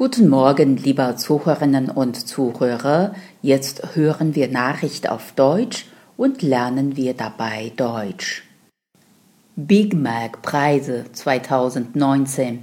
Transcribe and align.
Guten 0.00 0.30
Morgen, 0.30 0.78
liebe 0.78 1.14
Zuhörerinnen 1.18 1.90
und 1.90 2.26
Zuhörer. 2.26 3.14
Jetzt 3.42 3.94
hören 3.94 4.34
wir 4.34 4.48
Nachricht 4.48 5.10
auf 5.10 5.32
Deutsch 5.32 5.88
und 6.16 6.40
lernen 6.40 6.96
wir 6.96 7.12
dabei 7.12 7.70
Deutsch. 7.76 8.42
Big 9.56 9.92
Mac 9.92 10.40
Preise 10.40 11.04
2019 11.12 12.60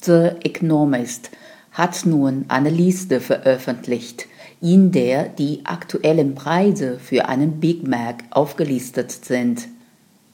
The 0.00 0.30
Economist 0.42 1.30
hat 1.72 2.06
nun 2.06 2.46
eine 2.48 2.70
Liste 2.70 3.20
veröffentlicht, 3.20 4.26
in 4.62 4.90
der 4.90 5.28
die 5.28 5.66
aktuellen 5.66 6.34
Preise 6.34 6.98
für 6.98 7.28
einen 7.28 7.60
Big 7.60 7.86
Mac 7.86 8.24
aufgelistet 8.30 9.10
sind. 9.12 9.68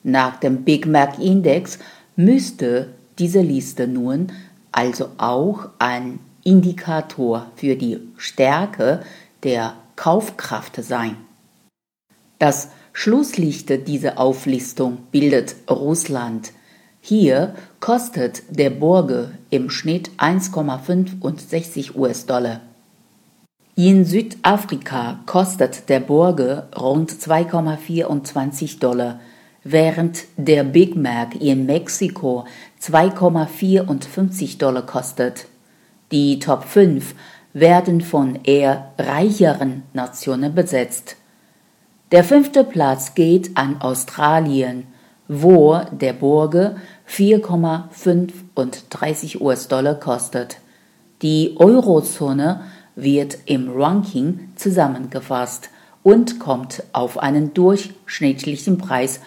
Nach 0.04 0.36
dem 0.36 0.62
Big 0.62 0.86
Mac 0.86 1.18
Index 1.18 1.80
müsste 2.14 2.90
diese 3.18 3.40
Liste 3.40 3.88
nun 3.88 4.28
also 4.72 5.10
auch 5.18 5.68
ein 5.78 6.20
Indikator 6.44 7.46
für 7.56 7.76
die 7.76 8.00
Stärke 8.16 9.02
der 9.42 9.74
Kaufkraft 9.96 10.82
sein. 10.82 11.16
Das 12.38 12.68
Schlusslicht 12.92 13.86
dieser 13.86 14.18
Auflistung 14.18 14.98
bildet 15.10 15.56
Russland. 15.68 16.52
Hier 17.00 17.54
kostet 17.80 18.42
der 18.50 18.70
Burger 18.70 19.30
im 19.50 19.70
Schnitt 19.70 20.10
1,65 20.18 21.94
US-Dollar. 21.96 22.60
In 23.76 24.04
Südafrika 24.04 25.20
kostet 25.26 25.88
der 25.88 26.00
Burger 26.00 26.68
rund 26.76 27.12
2,24 27.12 28.78
Dollar 28.78 29.20
während 29.64 30.24
der 30.36 30.64
Big 30.64 30.96
Mac 30.96 31.34
in 31.40 31.64
Mexiko 31.66 32.44
2,54 32.80 34.58
Dollar 34.58 34.86
kostet. 34.86 35.46
Die 36.12 36.38
Top 36.38 36.64
5 36.64 37.14
werden 37.52 38.00
von 38.00 38.38
eher 38.44 38.92
reicheren 38.98 39.82
Nationen 39.92 40.54
besetzt. 40.54 41.16
Der 42.12 42.22
fünfte 42.24 42.64
Platz 42.64 43.14
geht 43.14 43.56
an 43.56 43.80
Australien, 43.80 44.86
wo 45.28 45.80
der 45.92 46.12
Burger 46.12 46.74
4,35 47.08 49.40
US-Dollar 49.40 49.94
kostet. 49.94 50.56
Die 51.22 51.54
Eurozone 51.56 52.62
wird 52.96 53.38
im 53.46 53.70
Ranking 53.70 54.48
zusammengefasst 54.56 55.70
und 56.02 56.40
kommt 56.40 56.82
auf 56.92 57.18
einen 57.18 57.54
durchschnittlichen 57.54 58.78
Preis 58.78 59.20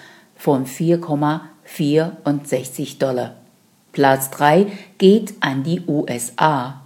von 0.44 0.66
4,64 0.66 3.00
Dollar. 3.00 3.36
Platz 3.94 4.30
3 4.32 4.68
geht 4.98 5.36
an 5.40 5.64
die 5.64 5.80
USA. 5.88 6.82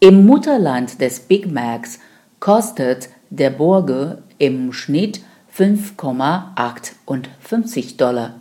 Im 0.00 0.24
Mutterland 0.24 0.98
des 1.02 1.20
Big 1.20 1.52
Macs 1.52 1.98
kostet 2.38 3.10
der 3.28 3.50
Burger 3.50 4.22
im 4.38 4.72
Schnitt 4.72 5.20
5,58 5.54 7.98
Dollar. 7.98 8.36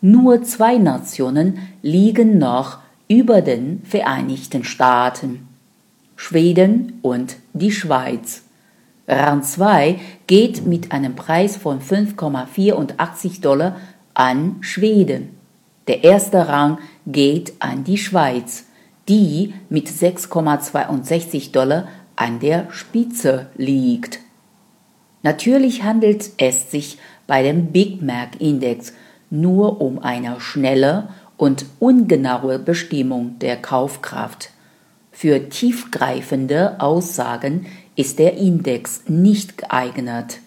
Nur 0.00 0.44
zwei 0.44 0.78
Nationen 0.78 1.58
liegen 1.82 2.38
noch 2.38 2.78
über 3.08 3.42
den 3.42 3.82
Vereinigten 3.82 4.62
Staaten. 4.62 5.48
Schweden 6.14 7.00
und 7.02 7.34
die 7.52 7.72
Schweiz. 7.72 8.44
Rang 9.08 9.42
2 9.42 10.00
geht 10.26 10.66
mit 10.66 10.92
einem 10.92 11.14
Preis 11.14 11.56
von 11.56 11.80
5,84 11.80 13.40
Dollar 13.40 13.76
an 14.14 14.56
Schweden. 14.60 15.36
Der 15.86 16.02
erste 16.02 16.48
Rang 16.48 16.78
geht 17.06 17.54
an 17.60 17.84
die 17.84 17.98
Schweiz, 17.98 18.66
die 19.08 19.54
mit 19.68 19.88
6,62 19.88 21.52
Dollar 21.52 21.86
an 22.16 22.40
der 22.40 22.66
Spitze 22.70 23.46
liegt. 23.56 24.20
Natürlich 25.22 25.84
handelt 25.84 26.30
es 26.38 26.70
sich 26.70 26.98
bei 27.26 27.42
dem 27.42 27.66
Big 27.72 28.02
Mac 28.02 28.40
Index 28.40 28.92
nur 29.30 29.80
um 29.80 30.00
eine 30.00 30.40
schnelle 30.40 31.08
und 31.36 31.66
ungenaue 31.78 32.58
Bestimmung 32.58 33.38
der 33.38 33.56
Kaufkraft. 33.56 34.50
Für 35.12 35.48
tiefgreifende 35.48 36.80
Aussagen 36.80 37.66
ist 37.96 38.18
der 38.18 38.36
Index 38.36 39.02
nicht 39.08 39.58
geeignet. 39.58 40.40